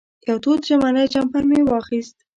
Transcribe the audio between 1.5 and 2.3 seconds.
واخېست.